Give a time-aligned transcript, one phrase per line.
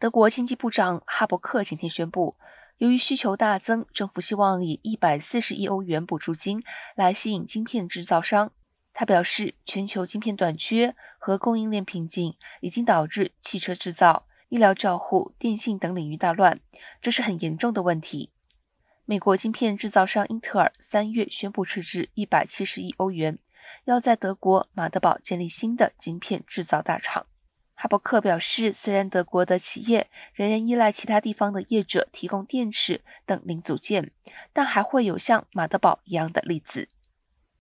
[0.00, 2.34] 德国经济部长哈伯克今天宣布，
[2.78, 6.62] 由于需求大增，政府希望以一百四十亿欧元补助金
[6.96, 8.50] 来吸引晶片制造商。
[8.94, 16.60] 他表示，全球晶片短缺和供应链瓶颈已经导致汽车制造、医疗照护、电信等领域大乱，
[17.02, 18.30] 这是很严重的问题。
[19.04, 23.38] 美国晶片制造商英特尔三月宣布斥资一百七十亿欧元，
[23.84, 27.26] 要在德国马德堡建立新的晶片制造大厂。
[27.82, 34.10] 哈伯克表示，虽然德国的企业仍然依赖其他地方的业者提供电池等零组件，
[34.52, 36.90] 但还会有像马德堡一样的例子。